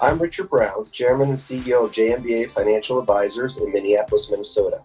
[0.00, 4.82] I'm Richard Brown, Chairman and CEO of JMBA Financial Advisors in Minneapolis, Minnesota.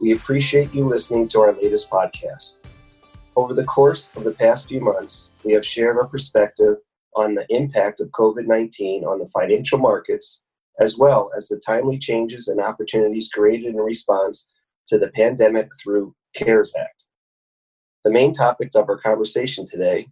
[0.00, 2.56] We appreciate you listening to our latest podcast.
[3.36, 6.78] Over the course of the past few months, we have shared our perspective
[7.14, 10.42] on the impact of COVID 19 on the financial markets,
[10.80, 14.48] as well as the timely changes and opportunities created in response
[14.88, 17.04] to the pandemic through CARES Act.
[18.02, 20.08] The main topic of our conversation today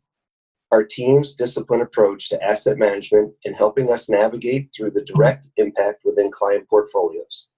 [0.70, 6.02] our team's disciplined approach to asset management in helping us navigate through the direct impact
[6.04, 7.48] within client portfolios.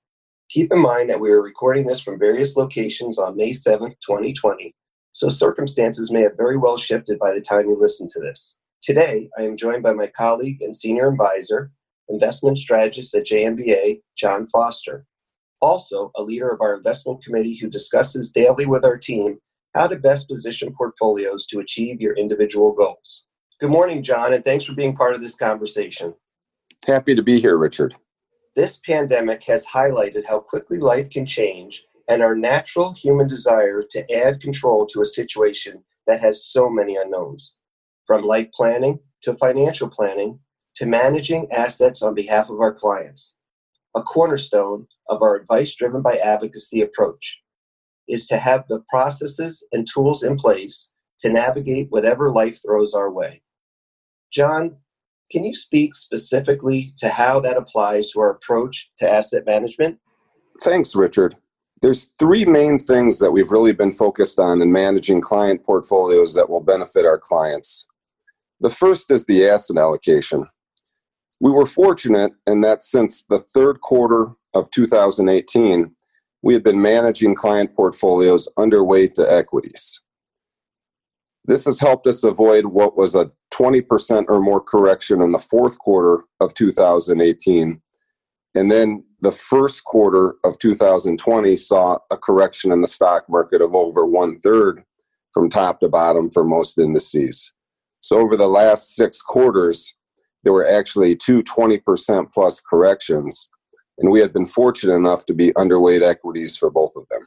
[0.49, 4.75] Keep in mind that we are recording this from various locations on May 7th, 2020,
[5.13, 8.57] so circumstances may have very well shifted by the time you listen to this.
[8.83, 11.71] Today, I am joined by my colleague and senior advisor,
[12.09, 15.05] investment strategist at JMBA, John Foster,
[15.61, 19.39] also a leader of our investment committee who discusses daily with our team
[19.75, 23.25] how to best position portfolios to achieve your individual goals.
[23.61, 26.15] Good morning, John, and thanks for being part of this conversation.
[26.87, 27.95] Happy to be here, Richard.
[28.57, 34.13] This pandemic has highlighted how quickly life can change and our natural human desire to
[34.13, 37.57] add control to a situation that has so many unknowns.
[38.07, 40.41] From life planning to financial planning
[40.77, 43.35] to managing assets on behalf of our clients.
[43.95, 47.40] A cornerstone of our advice driven by advocacy approach
[48.11, 53.11] is to have the processes and tools in place to navigate whatever life throws our
[53.11, 53.43] way.
[54.33, 54.77] John,
[55.31, 59.99] can you speak specifically to how that applies to our approach to asset management?
[60.63, 61.37] Thanks, Richard.
[61.83, 66.49] There's three main things that we've really been focused on in managing client portfolios that
[66.49, 67.87] will benefit our clients.
[68.61, 70.47] The first is the asset allocation.
[71.41, 75.95] We were fortunate in that since the third quarter of 2018,
[76.43, 80.01] we had been managing client portfolios underweight to equities.
[81.45, 85.79] This has helped us avoid what was a 20% or more correction in the fourth
[85.79, 87.81] quarter of 2018.
[88.55, 93.75] And then the first quarter of 2020 saw a correction in the stock market of
[93.75, 94.83] over one third
[95.33, 97.53] from top to bottom for most indices.
[98.01, 99.95] So over the last six quarters,
[100.43, 103.51] there were actually two 20% plus corrections
[104.01, 107.23] and we had been fortunate enough to be underweight equities for both of them.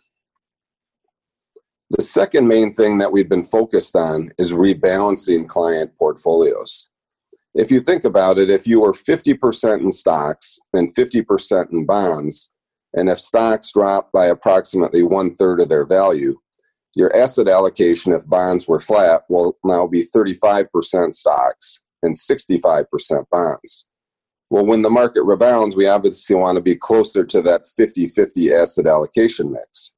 [1.91, 6.89] The second main thing that we've been focused on is rebalancing client portfolios.
[7.53, 12.49] If you think about it, if you were 50% in stocks and 50% in bonds,
[12.95, 16.35] and if stocks drop by approximately one third of their value,
[16.95, 23.87] your asset allocation, if bonds were flat, will now be 35% stocks and 65% bonds.
[24.53, 28.53] Well, when the market rebounds, we obviously want to be closer to that 50 50
[28.53, 29.95] asset allocation mix.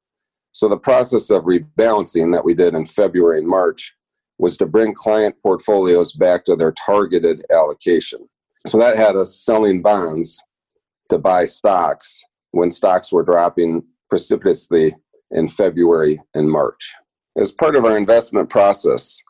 [0.53, 3.93] So, the process of rebalancing that we did in February and March
[4.37, 8.29] was to bring client portfolios back to their targeted allocation.
[8.65, 10.41] So, that had us selling bonds
[11.09, 14.95] to buy stocks when stocks were dropping precipitously
[15.31, 16.93] in February and March.
[17.37, 19.21] As part of our investment process,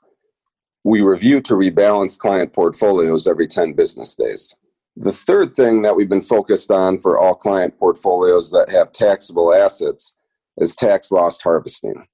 [0.83, 4.55] we review to rebalance client portfolios every 10 business days.
[4.97, 9.53] The third thing that we've been focused on for all client portfolios that have taxable
[9.53, 10.15] assets
[10.57, 12.05] is tax loss harvesting.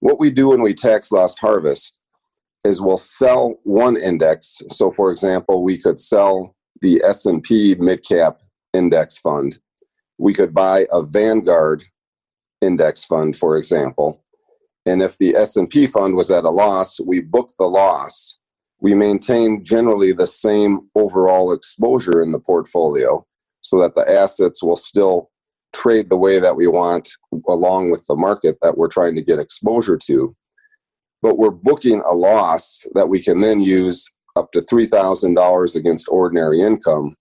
[0.00, 1.98] What we do when we tax loss harvest
[2.64, 4.62] is we'll sell one index.
[4.70, 8.36] So for example, we could sell the S&P midcap
[8.72, 9.58] index fund.
[10.16, 11.82] We could buy a Vanguard
[12.62, 14.24] index fund for example.
[14.86, 18.37] And if the S&P fund was at a loss, we book the loss
[18.80, 23.24] we maintain generally the same overall exposure in the portfolio
[23.60, 25.30] so that the assets will still
[25.74, 27.10] trade the way that we want
[27.48, 30.34] along with the market that we're trying to get exposure to.
[31.20, 36.62] But we're booking a loss that we can then use up to $3,000 against ordinary
[36.62, 37.16] income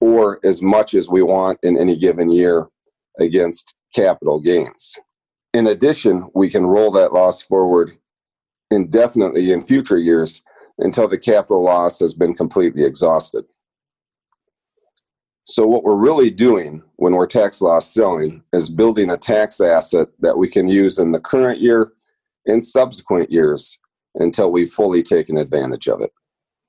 [0.00, 2.66] or as much as we want in any given year
[3.18, 4.98] against capital gains.
[5.54, 7.92] In addition, we can roll that loss forward
[8.70, 10.42] indefinitely in future years
[10.78, 13.44] until the capital loss has been completely exhausted.
[15.44, 20.08] So, what we're really doing when we're tax loss selling is building a tax asset
[20.20, 21.92] that we can use in the current year
[22.46, 23.78] and subsequent years
[24.14, 26.12] until we've fully taken advantage of it.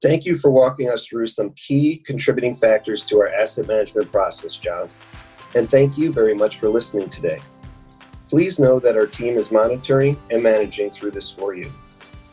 [0.02, 4.58] Thank you for walking us through some key contributing factors to our asset management process,
[4.58, 4.90] John.
[5.56, 7.40] And thank you very much for listening today.
[8.28, 11.72] Please know that our team is monitoring and managing through this for you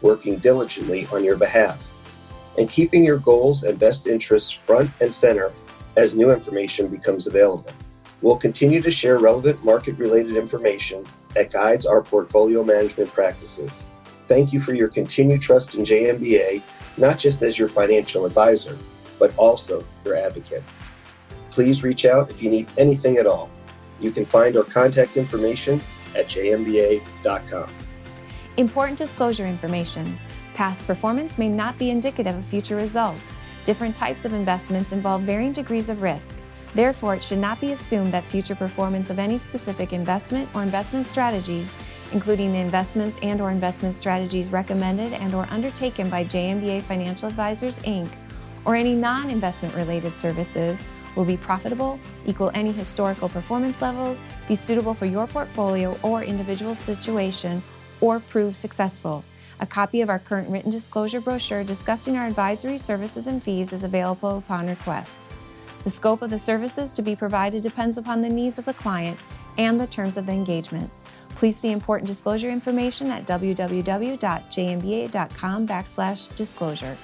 [0.02, 1.88] working diligently on your behalf,
[2.58, 5.52] and keeping your goals and best interests front and center
[5.96, 7.72] as new information becomes available.
[8.22, 13.86] We'll continue to share relevant market related information that guides our portfolio management practices.
[14.28, 16.62] Thank you for your continued trust in JMBA,
[16.98, 18.76] not just as your financial advisor,
[19.18, 20.62] but also your advocate.
[21.50, 23.50] Please reach out if you need anything at all.
[24.00, 25.80] You can find our contact information
[26.14, 27.68] at jmba.com.
[28.56, 30.18] Important disclosure information.
[30.54, 33.36] Past performance may not be indicative of future results.
[33.64, 36.36] Different types of investments involve varying degrees of risk.
[36.74, 41.06] Therefore, it should not be assumed that future performance of any specific investment or investment
[41.06, 41.64] strategy,
[42.12, 47.78] including the investments and or investment strategies recommended and or undertaken by JMBA Financial Advisors
[47.80, 48.10] Inc.,
[48.64, 50.84] or any non-investment related services
[51.16, 56.74] will be profitable, equal any historical performance levels, be suitable for your portfolio or individual
[56.74, 57.62] situation,
[58.00, 59.24] or prove successful.
[59.60, 63.84] A copy of our current written disclosure brochure discussing our advisory services and fees is
[63.84, 65.20] available upon request.
[65.84, 69.18] The scope of the services to be provided depends upon the needs of the client
[69.58, 70.90] and the terms of the engagement.
[71.36, 74.18] Please see important disclosure information at www.jmba.com
[75.66, 76.96] backslash disclosure.